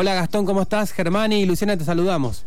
Hola 0.00 0.14
Gastón, 0.14 0.46
¿cómo 0.46 0.62
estás? 0.62 0.92
Germán 0.92 1.32
y 1.32 1.44
Luciana 1.44 1.76
te 1.76 1.82
saludamos. 1.82 2.44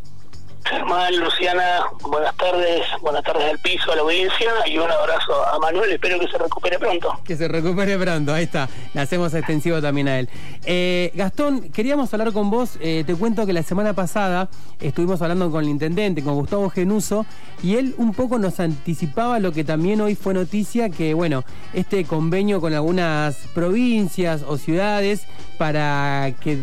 Germán, 0.64 1.14
Luciana, 1.20 1.82
buenas 2.02 2.34
tardes, 2.38 2.84
buenas 3.02 3.24
tardes 3.26 3.44
al 3.44 3.60
piso, 3.60 3.92
a 3.92 3.96
la 3.98 4.04
audiencia 4.04 4.54
y 4.68 4.78
un 4.78 4.90
abrazo 4.90 5.34
a 5.54 5.60
Manuel, 5.60 5.92
espero 5.92 6.18
que 6.18 6.30
se 6.30 6.38
recupere 6.38 6.80
pronto. 6.80 7.20
Que 7.26 7.36
se 7.36 7.50
recupere 7.50 7.98
pronto, 7.98 8.34
ahí 8.34 8.46
está, 8.46 8.70
le 8.94 9.02
hacemos 9.02 9.34
extensivo 9.34 9.82
también 9.82 10.08
a 10.08 10.20
él. 10.20 10.30
Eh, 10.64 11.12
Gastón, 11.14 11.72
queríamos 11.74 12.14
hablar 12.14 12.32
con 12.32 12.50
vos, 12.50 12.78
eh, 12.80 13.04
te 13.06 13.16
cuento 13.16 13.46
que 13.46 13.52
la 13.52 13.64
semana 13.64 13.92
pasada 13.92 14.48
estuvimos 14.80 15.22
hablando 15.22 15.52
con 15.52 15.66
el 15.66 15.70
intendente, 15.72 16.24
con 16.24 16.36
Gustavo 16.36 16.70
Genuso, 16.70 17.26
y 17.62 17.76
él 17.76 17.96
un 17.98 18.14
poco 18.14 18.40
nos 18.40 18.62
anticipaba 18.62 19.40
lo 19.40 19.52
que 19.52 19.66
también 19.66 20.00
hoy 20.00 20.16
fue 20.16 20.34
noticia, 20.34 20.90
que 20.90 21.14
bueno, 21.14 21.44
este 21.74 22.06
convenio 22.06 22.62
con 22.62 22.74
algunas 22.74 23.36
provincias 23.54 24.42
o 24.48 24.58
ciudades 24.58 25.24
para 25.58 26.34
que 26.40 26.60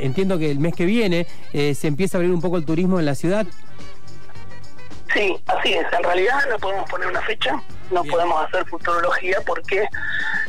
entiendo 0.00 0.38
que 0.38 0.50
el 0.50 0.58
mes 0.58 0.74
que 0.74 0.84
viene 0.84 1.26
eh, 1.52 1.74
se 1.74 1.88
empieza 1.88 2.16
a 2.16 2.18
abrir 2.18 2.32
un 2.32 2.40
poco 2.40 2.56
el 2.56 2.64
turismo 2.64 2.98
en 2.98 3.06
la 3.06 3.14
ciudad. 3.14 3.46
Sí, 5.12 5.36
así 5.46 5.72
es. 5.72 5.86
En 5.92 6.02
realidad 6.02 6.38
no 6.50 6.58
podemos 6.58 6.88
poner 6.90 7.08
una 7.08 7.22
fecha, 7.22 7.62
no 7.90 8.04
podemos 8.04 8.44
hacer 8.44 8.66
futurología 8.66 9.38
porque 9.46 9.88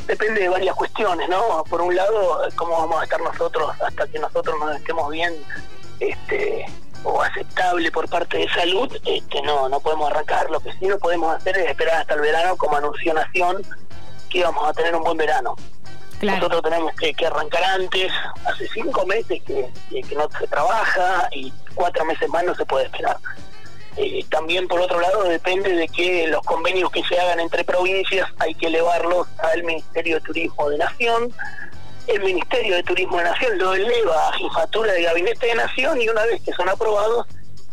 depende 0.07 0.41
de 0.41 0.49
varias 0.49 0.75
cuestiones, 0.75 1.29
¿no? 1.29 1.63
Por 1.69 1.81
un 1.81 1.95
lado, 1.95 2.41
cómo 2.55 2.71
vamos 2.71 3.01
a 3.01 3.03
estar 3.03 3.21
nosotros 3.21 3.71
hasta 3.81 4.07
que 4.07 4.19
nosotros 4.19 4.55
nos 4.59 4.75
estemos 4.75 5.09
bien 5.11 5.33
este 5.99 6.65
o 7.03 7.21
aceptable 7.21 7.91
por 7.91 8.09
parte 8.09 8.37
de 8.37 8.49
salud, 8.49 8.91
este, 9.05 9.41
no, 9.43 9.69
no 9.69 9.79
podemos 9.79 10.11
arrancar. 10.11 10.49
Lo 10.49 10.59
que 10.59 10.73
sí 10.73 10.85
no 10.87 10.97
podemos 10.97 11.35
hacer 11.35 11.57
es 11.57 11.69
esperar 11.69 12.01
hasta 12.01 12.15
el 12.15 12.21
verano 12.21 12.57
como 12.57 12.75
anunció 12.75 13.13
Nación 13.13 13.61
que 14.29 14.39
íbamos 14.39 14.67
a 14.67 14.73
tener 14.73 14.95
un 14.95 15.03
buen 15.03 15.17
verano. 15.17 15.55
Nosotros 16.21 16.63
tenemos 16.63 16.93
que, 16.95 17.25
arrancar 17.25 17.63
antes, 17.63 18.11
hace 18.45 18.67
cinco 18.69 19.05
meses 19.05 19.41
que, 19.43 19.69
no 20.15 20.27
se 20.39 20.47
trabaja 20.47 21.27
y 21.31 21.53
cuatro 21.75 22.05
meses 22.05 22.27
más 22.29 22.43
no 22.43 22.55
se 22.55 22.65
puede 22.65 22.85
esperar. 22.85 23.17
Eh, 23.97 24.23
también 24.29 24.67
por 24.67 24.79
otro 24.79 24.99
lado 24.99 25.23
depende 25.23 25.73
de 25.73 25.87
que 25.87 26.27
los 26.27 26.41
convenios 26.43 26.91
que 26.91 27.03
se 27.03 27.19
hagan 27.19 27.39
entre 27.39 27.63
provincias 27.63 28.29
hay 28.37 28.53
que 28.53 28.67
elevarlos 28.67 29.27
al 29.39 29.63
Ministerio 29.63 30.15
de 30.15 30.21
Turismo 30.21 30.69
de 30.69 30.77
Nación. 30.77 31.31
El 32.07 32.23
Ministerio 32.23 32.75
de 32.75 32.83
Turismo 32.83 33.17
de 33.17 33.23
Nación 33.25 33.57
lo 33.57 33.73
eleva 33.73 34.29
a 34.29 34.33
Jefatura 34.33 34.93
de 34.93 35.03
Gabinete 35.03 35.47
de 35.47 35.55
Nación 35.55 36.01
y 36.01 36.09
una 36.09 36.23
vez 36.25 36.41
que 36.41 36.53
son 36.53 36.69
aprobados 36.69 37.27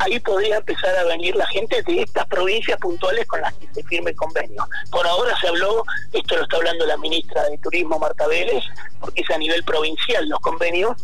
ahí 0.05 0.21
podría 0.21 0.57
empezar 0.57 0.97
a 0.97 1.05
venir 1.05 1.35
la 1.37 1.47
gente 1.47 1.83
de 1.83 2.03
estas 2.03 2.27
provincias 2.27 2.79
puntuales 2.79 3.27
con 3.27 3.41
las 3.41 3.53
que 3.55 3.69
se 3.73 3.83
firme 3.85 4.11
el 4.11 4.17
convenio. 4.17 4.67
Por 4.91 5.07
ahora 5.07 5.35
se 5.41 5.49
habló, 5.49 5.85
esto 6.13 6.37
lo 6.37 6.43
está 6.43 6.57
hablando 6.57 6.87
la 6.87 6.97
ministra 6.99 7.43
de 7.49 7.59
Turismo, 7.59 7.99
Marta 7.99 8.27
Vélez, 8.27 8.65
porque 9.01 9.23
es 9.23 9.31
a 9.31 9.39
nivel 9.39 9.65
provincial 9.65 10.29
los 10.29 10.41
convenios, 10.41 10.97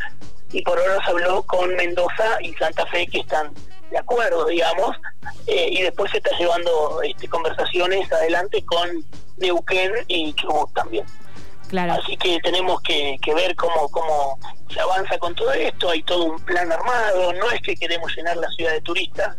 y 0.52 0.62
por 0.62 0.78
ahora 0.78 1.04
se 1.04 1.10
habló 1.10 1.42
con 1.44 1.74
Mendoza 1.76 2.38
y 2.42 2.52
Santa 2.54 2.86
Fe 2.86 3.06
que 3.06 3.20
están 3.20 3.52
de 3.90 3.98
acuerdo, 3.98 4.46
digamos, 4.46 4.96
eh, 5.46 5.68
y 5.70 5.82
después 5.82 6.10
se 6.10 6.18
está 6.18 6.30
llevando 6.38 7.02
este, 7.02 7.28
conversaciones 7.28 8.10
adelante 8.12 8.64
con 8.64 9.04
Neuquén 9.38 9.92
y 10.06 10.32
Chubut 10.34 10.72
también. 10.74 11.04
Así 11.72 12.16
que 12.16 12.40
tenemos 12.40 12.80
que, 12.82 13.18
ver 13.34 13.54
cómo, 13.56 13.88
cómo 13.90 14.38
se 14.72 14.80
avanza 14.80 15.18
con 15.18 15.34
todo 15.34 15.52
esto, 15.52 15.90
hay 15.90 16.02
todo 16.02 16.24
un 16.24 16.40
plan 16.40 16.70
armado, 16.70 17.32
no 17.34 17.50
es 17.50 17.60
que 17.62 17.76
queremos 17.76 18.14
llenar 18.16 18.36
la 18.36 18.48
ciudad 18.50 18.72
de 18.72 18.80
turistas, 18.80 19.36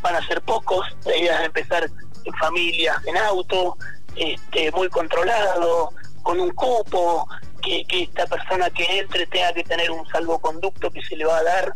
van 0.00 0.16
a 0.16 0.26
ser 0.26 0.42
pocos, 0.42 0.86
la 1.04 1.16
idea 1.16 1.44
empezar 1.44 1.88
en 2.24 2.34
familias, 2.34 2.96
en 3.06 3.16
auto, 3.16 3.76
este, 4.16 4.70
muy 4.72 4.88
controlado, 4.88 5.90
con 6.22 6.40
un 6.40 6.50
cupo, 6.50 7.28
que, 7.62 7.86
esta 7.88 8.26
persona 8.26 8.68
que 8.70 8.98
entre 8.98 9.26
tenga 9.26 9.52
que 9.52 9.64
tener 9.64 9.90
un 9.90 10.06
salvoconducto 10.08 10.90
que 10.90 11.02
se 11.02 11.16
le 11.16 11.24
va 11.24 11.38
a 11.38 11.42
dar 11.42 11.72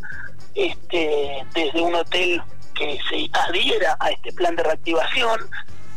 este, 0.54 1.44
desde 1.54 1.80
un 1.80 1.94
hotel 1.94 2.42
que 2.74 2.98
se 3.08 3.30
adhiera 3.32 3.96
a 4.00 4.10
este 4.10 4.32
plan 4.32 4.56
de 4.56 4.62
reactivación, 4.64 5.48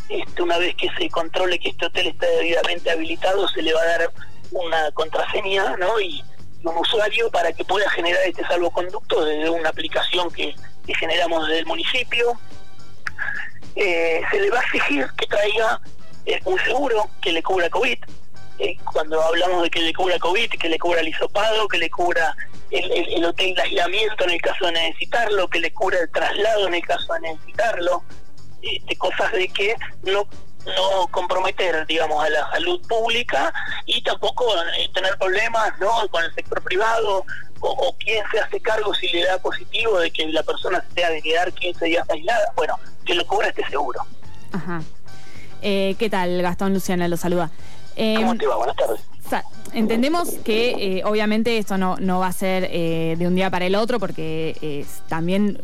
este, 0.09 0.41
una 0.41 0.57
vez 0.57 0.75
que 0.75 0.89
se 0.97 1.09
controle 1.09 1.59
que 1.59 1.69
este 1.69 1.85
hotel 1.85 2.07
está 2.07 2.27
debidamente 2.27 2.89
habilitado, 2.89 3.47
se 3.47 3.61
le 3.61 3.73
va 3.73 3.81
a 3.81 3.85
dar 3.85 4.11
una 4.51 4.91
contraseña 4.91 5.77
¿no? 5.77 5.99
y, 5.99 6.23
un 6.63 6.77
usuario 6.77 7.29
para 7.31 7.53
que 7.53 7.63
pueda 7.63 7.89
generar 7.91 8.19
este 8.25 8.45
salvoconducto 8.45 9.23
desde 9.23 9.49
una 9.49 9.69
aplicación 9.69 10.29
que, 10.31 10.53
generamos 10.97 11.47
desde 11.47 11.59
el 11.59 11.65
municipio. 11.67 12.33
Eh, 13.75 14.21
se 14.31 14.39
le 14.39 14.49
va 14.49 14.59
a 14.59 14.63
exigir 14.63 15.07
que 15.15 15.27
traiga 15.27 15.79
eh, 16.25 16.39
un 16.45 16.59
seguro 16.61 17.07
que 17.21 17.31
le 17.31 17.43
cubra 17.43 17.69
COVID. 17.69 17.97
Eh, 18.57 18.75
cuando 18.91 19.21
hablamos 19.21 19.61
de 19.61 19.69
que 19.69 19.81
le 19.81 19.93
cubra 19.93 20.17
COVID, 20.17 20.49
que 20.49 20.67
le 20.67 20.79
cubra 20.79 21.01
el 21.01 21.09
hisopado, 21.09 21.67
que 21.67 21.77
le 21.77 21.91
cubra 21.91 22.35
el, 22.71 22.91
el 22.91 23.23
hotel 23.23 23.53
de 23.53 23.61
aislamiento 23.61 24.23
en 24.23 24.31
el 24.31 24.41
caso 24.41 24.65
de 24.65 24.71
necesitarlo, 24.71 25.47
que 25.47 25.59
le 25.59 25.71
cubra 25.71 25.99
el 25.99 26.09
traslado 26.09 26.67
en 26.67 26.73
el 26.73 26.81
caso 26.81 27.13
de 27.13 27.19
necesitarlo, 27.19 28.03
este, 28.61 28.95
cosas 28.97 29.31
de 29.31 29.47
que 29.49 29.75
no 30.03 30.27
no 30.65 31.07
comprometer, 31.11 31.85
digamos, 31.87 32.23
a 32.23 32.29
la 32.29 32.49
salud 32.51 32.81
pública 32.87 33.53
y 33.85 34.01
tampoco 34.01 34.45
eh, 34.77 34.89
tener 34.93 35.17
problemas 35.17 35.73
¿no? 35.79 35.89
con 36.09 36.23
el 36.23 36.33
sector 36.33 36.61
privado 36.63 37.25
o, 37.61 37.69
o, 37.69 37.95
quién 37.97 38.23
se 38.31 38.39
hace 38.39 38.59
cargo 38.59 38.93
si 38.93 39.07
le 39.09 39.25
da 39.25 39.37
positivo 39.37 39.99
de 39.99 40.11
que 40.11 40.27
la 40.27 40.43
persona 40.43 40.81
se 40.87 40.95
tenga 40.95 41.09
que 41.11 41.21
quedar 41.21 41.51
15 41.51 41.85
días 41.85 42.09
aislada. 42.09 42.51
Bueno, 42.55 42.75
que 43.05 43.15
lo 43.15 43.25
cubra 43.25 43.49
este 43.49 43.67
seguro. 43.69 44.01
Ajá. 44.51 44.81
Eh, 45.61 45.95
¿Qué 45.99 46.09
tal, 46.09 46.41
Gastón 46.41 46.73
Luciana? 46.73 47.07
Lo 47.07 47.17
saluda. 47.17 47.51
¿Cómo 47.95 48.37
te 48.37 48.47
va? 48.47 48.55
Buenas 48.55 48.75
tardes. 48.77 49.01
Entendemos 49.73 50.29
que 50.43 51.03
obviamente 51.05 51.57
esto 51.59 51.77
no, 51.77 51.97
no 51.97 52.19
va 52.19 52.27
a 52.27 52.33
ser 52.33 52.67
de 52.71 53.27
un 53.27 53.35
día 53.35 53.51
para 53.51 53.65
el 53.65 53.75
otro 53.75 53.99
porque 53.99 54.85
también 55.09 55.61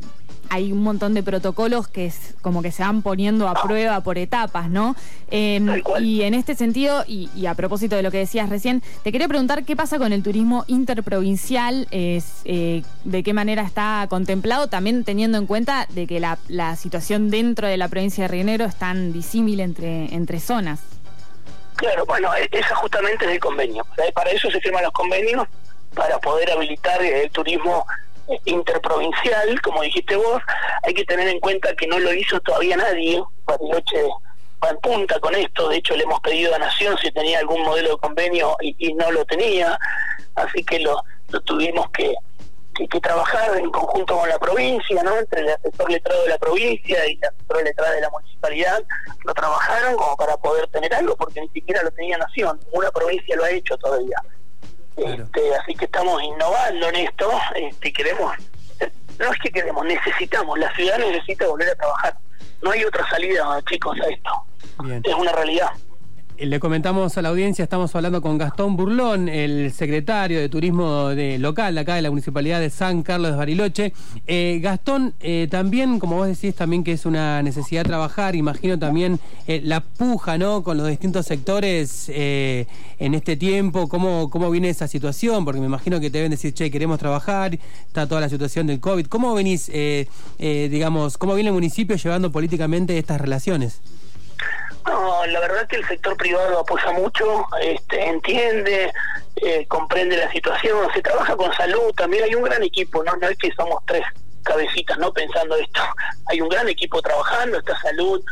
hay 0.50 0.72
un 0.72 0.84
montón 0.84 1.14
de 1.14 1.24
protocolos 1.24 1.88
que 1.88 2.06
es 2.06 2.36
como 2.42 2.62
que 2.62 2.72
se 2.72 2.84
van 2.84 3.02
poniendo 3.02 3.48
a 3.48 3.54
prueba 3.62 4.02
por 4.02 4.18
etapas, 4.18 4.70
¿no? 4.70 4.96
Em, 5.30 5.82
y 6.00 6.22
en 6.24 6.34
este 6.34 6.56
sentido, 6.56 7.04
y, 7.08 7.46
a 7.46 7.54
propósito 7.56 7.96
de 7.96 8.04
lo 8.04 8.12
que 8.12 8.20
decías 8.20 8.50
recién, 8.50 8.82
te 9.04 9.12
quería 9.12 9.28
preguntar 9.28 9.64
qué 9.66 9.76
pasa 9.76 9.98
con 9.98 10.14
el 10.14 10.24
turismo 10.24 10.64
interprovincial, 10.68 11.88
es, 11.92 12.42
eh, 12.46 12.84
de 13.04 13.24
qué 13.24 13.34
manera 13.34 13.64
está 13.64 14.06
contemplado, 14.10 14.68
también 14.68 15.04
teniendo 15.04 15.38
en 15.38 15.46
cuenta 15.48 15.88
de 15.90 16.08
que 16.08 16.20
la, 16.20 16.38
situación 16.76 17.30
dentro 17.30 17.68
de 17.68 17.78
la 17.78 17.88
provincia 17.88 18.24
de 18.24 18.28
Río 18.28 18.44
Negro 18.44 18.66
es 18.66 18.76
tan 18.76 19.14
disímil 19.14 19.60
entre, 19.60 20.14
entre 20.14 20.40
zonas. 20.40 20.82
Claro, 21.76 22.06
bueno, 22.06 22.30
e-, 22.36 22.50
esa 22.52 22.76
justamente 22.76 23.26
es 23.26 23.32
el 23.32 23.40
convenio. 23.40 23.86
Para 24.14 24.32
eso 24.32 24.50
se 24.50 24.60
firman 24.60 24.84
los 24.84 24.92
convenios, 24.92 25.48
para 25.94 26.20
poder 26.20 26.52
habilitar 26.52 27.02
el 27.02 27.30
turismo 27.32 27.86
interprovincial, 28.46 29.62
como 29.62 29.82
dijiste 29.82 30.16
vos, 30.16 30.42
hay 30.84 30.94
que 30.94 31.06
tener 31.06 31.28
en 31.28 31.40
cuenta 31.40 31.76
que 31.76 31.88
no 31.88 32.00
lo 32.00 32.14
hizo 32.14 32.40
todavía 32.42 32.78
nadie, 32.78 33.24
Bariloche 33.46 34.04
va 34.64 34.70
en 34.70 34.78
punta 34.80 35.20
con 35.20 35.36
esto, 35.36 35.70
de 35.70 35.78
hecho 35.78 35.96
le 35.96 36.04
hemos 36.04 36.20
pedido 36.22 36.56
a 36.56 36.60
Nación 36.60 36.98
si 37.02 37.12
tenía 37.12 37.40
algún 37.40 37.62
modelo 37.64 37.92
de 37.92 37.98
convenio 37.98 38.56
y, 38.62 38.94
no 38.94 39.12
lo 39.12 39.26
tenía, 39.26 39.78
así 40.36 40.64
que 40.64 40.80
lo, 40.80 41.04
tuvimos 41.46 41.90
que, 41.92 42.14
que, 42.90 43.00
trabajar 43.00 43.58
en 43.58 43.70
conjunto 43.70 44.18
con 44.18 44.30
la 44.30 44.40
provincia, 44.40 45.04
¿no? 45.04 45.18
entre 45.18 45.42
el 45.42 45.50
asesor 45.50 45.92
letrado 45.92 46.24
de 46.24 46.30
la 46.30 46.38
provincia 46.38 47.08
y 47.08 47.20
el 47.22 47.26
asesor 47.26 47.64
letrado 47.64 47.94
de 47.94 48.02
la 48.02 48.10
municipalidad, 48.10 48.84
lo 49.24 49.34
trabajaron 49.34 49.96
como 49.96 50.16
para 50.16 50.38
poder 50.38 50.68
tener 50.68 50.94
algo, 50.94 51.16
porque 51.16 51.42
ni 51.42 51.50
siquiera 51.50 51.84
lo 51.84 51.92
tenía 51.92 52.18
Nación, 52.18 52.60
una 52.72 52.90
provincia 52.92 53.36
lo 53.36 53.44
ha 53.44 53.52
hecho 53.52 53.78
todavía. 53.78 54.18
Este, 54.98 55.56
así 55.56 55.76
que 55.76 55.86
estamos 55.86 56.22
innovando 56.24 56.90
en 56.90 56.96
esto, 56.96 57.30
este, 57.56 57.92
queremos, 57.92 58.34
no 59.20 59.32
es 59.32 59.40
que 59.40 59.52
queremos, 59.52 59.86
necesitamos, 59.86 60.58
la 60.58 60.74
ciudad 60.76 60.98
necesita 60.98 61.48
volver 61.48 61.70
a 61.70 61.76
trabajar. 61.76 62.18
No 62.62 62.72
hay 62.72 62.84
otra 62.86 63.08
salida, 63.10 63.62
chicos, 63.70 63.98
a 64.02 64.08
esto. 64.08 64.32
Es 65.04 65.14
una 65.14 65.32
realidad. 65.32 65.70
Eh, 66.38 66.46
le 66.46 66.60
comentamos 66.60 67.18
a 67.18 67.22
la 67.22 67.30
audiencia, 67.30 67.64
estamos 67.64 67.96
hablando 67.96 68.22
con 68.22 68.38
Gastón 68.38 68.76
Burlón, 68.76 69.30
el 69.30 69.72
secretario 69.72 70.40
de 70.40 70.50
Turismo 70.50 71.10
de 71.10 71.40
local 71.40 71.78
acá 71.78 71.96
de 71.96 72.02
la 72.02 72.10
Municipalidad 72.10 72.60
de 72.60 72.70
San 72.70 73.04
Carlos 73.04 73.32
de 73.32 73.38
Bariloche. 73.38 73.94
Eh, 74.28 74.60
Gastón, 74.62 75.14
eh, 75.20 75.48
también, 75.50 76.00
como 76.00 76.18
vos 76.18 76.28
decís, 76.28 76.56
también 76.56 76.84
que 76.84 76.94
es 76.94 77.06
una 77.06 77.42
necesidad 77.42 77.84
trabajar, 77.84 78.36
imagino 78.36 78.78
también 78.78 79.20
la 79.48 79.82
puja 79.82 80.38
¿no? 80.38 80.64
con 80.64 80.78
los 80.78 80.88
distintos 80.88 81.26
sectores 81.26 82.10
en 82.10 83.14
este 83.14 83.38
tiempo, 83.38 83.88
¿cómo, 83.88 84.30
cómo 84.30 84.50
viene 84.50 84.70
esa 84.70 84.88
situación, 84.88 85.46
porque 85.46 85.60
me 85.60 85.68
imagino 85.68 86.00
que 86.00 86.10
te 86.10 86.18
deben 86.18 86.32
decir, 86.32 86.54
che, 86.54 86.72
queremos 86.72 87.00
trabajar, 87.00 87.58
está 87.88 88.08
toda 88.08 88.22
la 88.22 88.30
situación 88.30 88.68
del 88.68 88.80
COVID. 88.80 89.06
¿Cómo 89.08 89.34
venís, 89.34 89.72
digamos, 90.40 91.18
cómo 91.18 91.36
viene 91.36 91.50
el 91.50 91.54
municipio 91.54 91.96
llevando 91.96 92.32
políticamente 92.32 92.98
estas 92.98 93.22
relaciones? 93.22 93.82
No, 94.86 95.26
la 95.26 95.40
verdad 95.40 95.68
que 95.68 95.78
el 95.78 95.88
sector 95.88 96.16
privado 96.16 96.60
apoya 96.60 96.92
mucho, 96.92 97.48
este, 97.60 98.06
entiende, 98.06 98.94
eh, 99.38 99.66
comprende 99.68 100.16
la 100.16 100.32
situación, 100.32 100.88
se 100.94 101.02
trabaja 101.02 101.36
con 101.36 101.52
salud, 101.54 101.92
también 101.96 102.24
hay 102.24 102.36
un 102.36 102.44
gran 102.44 102.62
equipo, 102.62 103.04
no, 103.04 103.16
no 103.16 103.28
es 103.28 103.38
que 103.38 103.52
somos 103.54 103.84
tres 103.88 104.04
cabecitas, 104.44 104.98
no 105.00 105.12
pensando 105.12 105.56
esto, 105.56 105.82
hay 106.28 106.40
un 106.40 106.50
gran 106.50 106.70
equipo 106.70 107.02
trabajando, 107.02 107.58
está 107.58 107.76
salud 107.80 108.24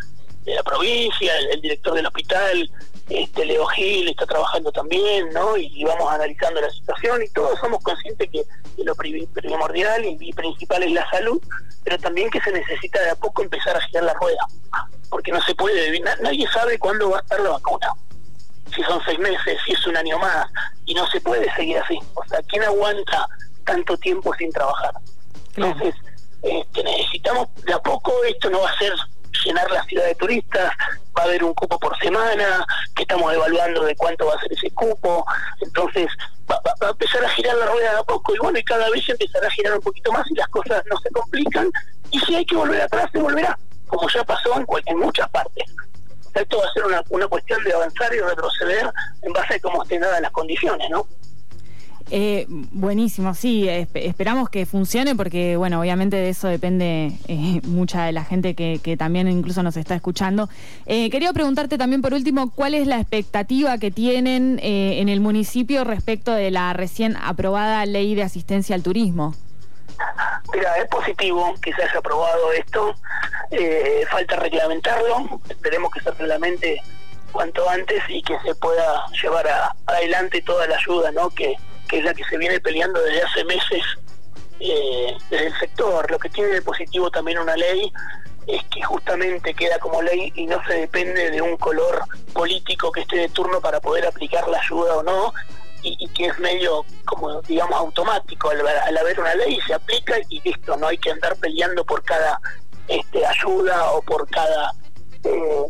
de 0.45 0.53
la 0.53 0.63
provincia, 0.63 1.33
el, 1.51 1.61
director 1.61 1.95
del 1.95 2.05
hospital, 2.05 2.69
este, 3.09 3.45
Leo 3.45 3.65
Gil 3.67 4.09
está 4.09 4.25
trabajando 4.25 4.71
también, 4.71 5.29
¿no? 5.33 5.57
Y, 5.57 5.83
vamos 5.83 6.11
analizando 6.11 6.61
la 6.61 6.69
situación 6.69 7.21
y 7.21 7.29
todos 7.29 7.59
somos 7.59 7.83
conscientes 7.83 8.29
que, 8.31 8.43
lo 8.83 8.95
primordial 8.95 10.05
y, 10.05 10.33
principal 10.33 10.83
es 10.83 10.91
la 10.91 11.09
salud, 11.09 11.41
pero 11.83 11.97
también 11.99 12.29
que 12.29 12.41
se 12.41 12.51
necesita 12.51 13.01
de 13.01 13.11
a 13.11 13.15
poco 13.15 13.43
empezar 13.43 13.75
a 13.75 13.81
girar 13.81 14.03
la 14.03 14.13
rueda, 14.13 14.45
porque 15.09 15.31
no 15.31 15.41
se 15.41 15.53
puede, 15.55 15.99
nadie 16.21 16.47
sabe 16.47 16.79
cuándo 16.79 17.11
va 17.11 17.17
a 17.17 17.21
estar 17.21 17.39
la 17.41 17.51
vacuna, 17.51 17.93
si 18.73 18.81
son 18.83 18.99
seis 19.05 19.19
meses, 19.19 19.59
si 19.65 19.73
es 19.73 19.87
un 19.87 19.95
año 19.95 20.17
más, 20.19 20.47
y 20.85 20.93
no 20.93 21.05
se 21.07 21.21
puede 21.21 21.53
seguir 21.55 21.77
así. 21.77 21.99
O 22.15 22.25
sea, 22.25 22.41
¿quién 22.49 22.63
aguanta 22.63 23.27
tanto 23.65 23.97
tiempo 23.97 24.33
sin 24.35 24.51
trabajar? 24.51 24.93
Entonces, 25.55 25.95
este, 26.41 26.83
necesitamos 26.83 27.47
de 27.63 27.73
a 27.73 27.79
poco, 27.79 28.11
esto 28.23 28.49
no 28.49 28.61
va 28.61 28.69
a 28.69 28.77
ser 28.77 28.93
llenar 29.45 29.69
la 29.71 29.83
ciudad 29.83 30.05
de 30.05 30.15
turistas, 30.15 30.73
haber 31.23 31.43
un 31.43 31.53
cupo 31.53 31.79
por 31.79 31.97
semana, 31.99 32.65
que 32.95 33.03
estamos 33.03 33.33
evaluando 33.33 33.83
de 33.83 33.95
cuánto 33.95 34.27
va 34.27 34.35
a 34.35 34.39
ser 34.39 34.53
ese 34.53 34.71
cupo, 34.71 35.25
entonces 35.61 36.07
va, 36.49 36.59
a 36.81 36.89
empezar 36.89 37.23
a 37.23 37.29
girar 37.29 37.55
la 37.55 37.65
rueda 37.67 37.91
de 37.91 37.97
a 37.97 38.03
poco 38.03 38.35
y 38.35 38.39
bueno, 38.39 38.59
y 38.59 38.63
cada 38.63 38.89
vez 38.89 39.07
empezará 39.07 39.47
a 39.47 39.51
girar 39.51 39.73
un 39.73 39.81
poquito 39.81 40.11
más 40.11 40.29
y 40.29 40.35
las 40.35 40.47
cosas 40.49 40.83
no 40.89 40.97
se 40.97 41.09
complican, 41.09 41.71
y 42.11 42.19
si 42.19 42.35
hay 42.35 42.45
que 42.45 42.55
volver 42.55 42.81
atrás, 42.81 43.09
se 43.11 43.19
volverá, 43.19 43.57
como 43.87 44.07
ya 44.09 44.23
pasó 44.23 44.55
en, 44.57 44.65
en 44.85 44.99
muchas 44.99 45.29
partes. 45.29 45.65
Esto 46.33 46.57
va 46.57 46.65
a 46.65 46.73
ser 46.73 46.85
una, 46.85 47.03
una 47.09 47.27
cuestión 47.27 47.63
de 47.63 47.73
avanzar 47.73 48.13
y 48.13 48.19
retroceder 48.19 48.91
en 49.21 49.33
base 49.33 49.55
a 49.55 49.59
cómo 49.59 49.83
estén 49.83 50.01
dadas 50.01 50.21
las 50.21 50.31
condiciones, 50.31 50.89
¿no? 50.89 51.07
Eh, 52.15 52.45
buenísimo, 52.47 53.33
sí, 53.33 53.67
esperamos 53.67 54.47
que 54.47 54.67
funcione 54.67 55.15
porque, 55.15 55.57
bueno, 55.57 55.79
obviamente 55.79 56.15
de 56.15 56.29
eso 56.29 56.47
depende 56.47 57.11
eh, 57.27 57.59
mucha 57.63 58.05
de 58.05 58.11
la 58.11 58.23
gente 58.23 58.53
que, 58.53 58.95
también 58.97 59.27
incluso 59.27 59.63
nos 59.63 59.77
está 59.77 59.95
escuchando. 59.95 60.47
Eh, 60.85 61.09
quería 61.09 61.33
preguntarte 61.33 61.75
también 61.79 62.03
por 62.03 62.13
último, 62.13 62.51
¿cuál 62.51 62.75
es 62.75 62.85
la 62.85 62.99
expectativa 62.99 63.79
que 63.79 63.89
tienen 63.89 64.59
eh, 64.61 65.01
en 65.01 65.09
el 65.09 65.21
municipio 65.21 65.83
respecto 65.85 66.33
de 66.33 66.51
la 66.51 66.71
recién 66.73 67.17
aprobada 67.17 67.83
ley 67.87 68.13
de 68.13 68.21
asistencia 68.21 68.75
al 68.75 68.83
turismo? 68.83 69.33
Mira, 70.53 70.77
es 70.77 70.87
positivo 70.89 71.55
que 71.63 71.73
se 71.73 71.81
haya 71.81 71.97
aprobado 71.97 72.51
esto, 72.51 72.93
falta 74.11 74.35
reglamentarlo, 74.35 75.39
esperemos 75.49 75.91
que 75.91 75.99
se 76.01 76.11
reglamente 76.11 76.79
cuanto 77.31 77.67
antes 77.67 78.03
y 78.07 78.21
que 78.21 78.37
se 78.45 78.53
pueda 78.53 79.01
llevar 79.19 79.47
adelante 79.87 80.43
toda 80.43 80.67
la 80.67 80.75
ayuda 80.75 81.11
¿no? 81.11 81.31
que, 81.31 81.55
que 81.87 81.99
es 81.99 82.05
la 82.05 82.13
que 82.13 82.23
se 82.25 82.37
viene 82.37 82.59
peleando 82.59 83.01
desde 83.01 83.23
hace 83.23 83.43
meses 83.45 83.83
eh, 84.59 85.17
desde 85.29 85.47
el 85.47 85.59
sector. 85.59 86.09
Lo 86.09 86.19
que 86.19 86.29
tiene 86.29 86.51
de 86.51 86.61
positivo 86.61 87.11
también 87.11 87.39
una 87.39 87.55
ley 87.55 87.91
es 88.47 88.61
que 88.65 88.81
justamente 88.81 89.53
queda 89.53 89.79
como 89.79 90.01
ley 90.01 90.31
y 90.35 90.45
no 90.45 90.61
se 90.65 90.73
depende 90.73 91.31
de 91.31 91.41
un 91.41 91.57
color 91.57 92.03
político 92.33 92.91
que 92.91 93.01
esté 93.01 93.17
de 93.17 93.29
turno 93.29 93.61
para 93.61 93.79
poder 93.79 94.05
aplicar 94.05 94.47
la 94.47 94.59
ayuda 94.59 94.97
o 94.97 95.03
no, 95.03 95.33
y, 95.83 96.07
que 96.09 96.27
es 96.27 96.39
medio 96.39 96.85
como 97.05 97.41
digamos 97.41 97.77
automático 97.77 98.49
al, 98.49 98.97
haber 98.97 99.19
una 99.19 99.35
ley 99.35 99.59
se 99.67 99.73
aplica 99.73 100.15
y 100.29 100.39
listo 100.41 100.77
no 100.77 100.87
hay 100.87 100.97
que 100.97 101.11
andar 101.11 101.35
peleando 101.37 101.83
por 101.83 102.03
cada 102.03 102.39
este 102.87 103.25
ayuda 103.25 103.91
o 103.91 104.01
por 104.01 104.27
cada 104.29 104.71
eh, 105.23 105.65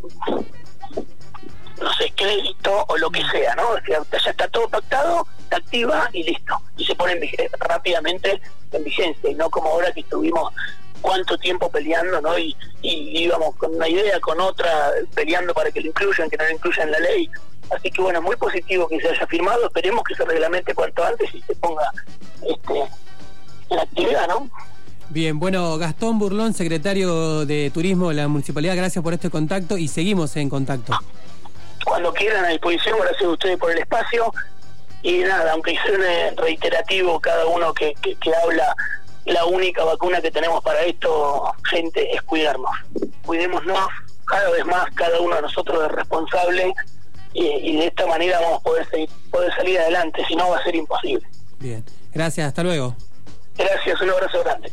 no 1.82 1.94
sé 1.94 2.12
crédito 2.16 2.86
o 2.88 2.98
lo 2.98 3.10
que 3.10 3.24
sea 3.32 3.56
no 3.56 3.70
o 3.70 3.78
ya 3.88 4.30
está 4.30 4.48
todo 4.48 4.70
pactado 4.70 5.28
activa 5.54 6.10
y 6.14 6.24
listo. 6.24 6.56
Y 6.78 6.86
se 6.86 6.96
pone 6.96 7.20
rápidamente 7.60 8.42
en 8.72 8.84
vigencia, 8.84 9.30
y 9.30 9.36
no 9.36 9.50
como 9.50 9.70
ahora 9.70 9.92
que 9.92 10.02
estuvimos 10.02 10.54
cuánto 11.02 11.38
tiempo 11.38 11.70
peleando, 11.70 12.22
¿no? 12.22 12.38
Y, 12.38 12.56
íbamos 12.82 13.56
con 13.56 13.76
una 13.76 13.88
idea, 13.88 14.20
con 14.20 14.40
otra, 14.42 14.92
peleando 15.16 15.54
para 15.54 15.72
que 15.72 15.82
lo 15.82 15.88
incluyan, 15.88 16.30
que 16.30 16.38
no 16.38 16.44
lo 16.44 16.52
incluyan 16.52 16.88
en 16.88 16.92
la 16.92 17.00
ley. 17.00 17.30
Así 17.70 17.90
que 17.90 18.02
bueno, 18.02 18.22
muy 18.22 18.36
positivo 18.36 18.88
que 18.88 19.00
se 19.00 19.10
haya 19.10 19.26
firmado, 19.28 19.66
esperemos 19.66 20.04
que 20.04 20.16
se 20.16 20.26
reglamente 20.26 20.74
cuanto 20.74 21.04
antes 21.04 21.34
y 21.34 21.42
se 21.42 21.56
ponga 21.56 21.90
este, 22.42 22.84
en 23.70 23.80
actividad, 23.80 24.28
¿no? 24.28 24.50
Bien, 25.10 25.40
bueno, 25.40 25.78
Gastón 25.78 26.20
Burlón, 26.20 26.54
secretario 26.54 27.46
de 27.46 27.72
Turismo 27.74 28.10
de 28.10 28.16
la 28.16 28.28
Municipalidad, 28.28 28.76
gracias 28.76 29.04
por 29.04 29.14
este 29.14 29.30
contacto 29.30 29.78
y 29.78 29.88
seguimos 29.88 30.36
en 30.36 30.50
contacto. 30.50 30.94
Cuando 31.94 32.12
quieran 32.12 32.44
a 32.44 32.48
disposición, 32.48 32.98
gracias 33.00 33.22
a 33.22 33.30
ustedes 33.30 33.60
por 33.60 33.70
el 33.70 33.78
espacio 33.78 34.34
y 35.04 35.20
nada, 35.20 35.52
aunque 35.52 35.78
suene 35.86 36.32
reiterativo 36.32 37.20
cada 37.20 37.46
uno 37.46 37.72
que, 37.72 37.94
que, 38.02 38.36
habla, 38.36 38.76
la 39.26 39.46
única 39.46 39.84
vacuna 39.84 40.20
que 40.20 40.32
tenemos 40.32 40.64
para 40.64 40.82
esto, 40.82 41.54
gente, 41.70 42.12
es 42.12 42.20
cuidarnos. 42.24 42.72
Cuidémonos 43.24 43.78
cada 44.26 44.50
vez 44.50 44.66
más, 44.66 44.90
cada 44.96 45.20
uno 45.22 45.36
de 45.36 45.44
nosotros 45.44 45.84
es 45.86 45.92
responsable 45.92 46.74
y, 47.34 47.78
de 47.78 47.86
esta 47.86 48.08
manera 48.08 48.40
vamos 48.40 48.62
a 48.62 48.64
poder, 48.64 48.88
poder 49.30 49.54
salir 49.54 49.80
adelante, 49.80 50.26
si 50.28 50.36
no 50.36 50.50
va 50.50 50.58
a 50.58 50.64
ser 50.64 50.74
imposible. 50.74 51.28
Bien, 51.60 51.86
gracias, 52.12 52.48
hasta 52.48 52.64
luego. 52.64 52.96
Gracias, 53.56 54.02
un 54.02 54.10
abrazo 54.10 54.44
grande. 54.44 54.72